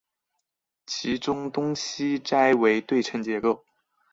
[0.87, 3.63] 其中东西斋为对称结构。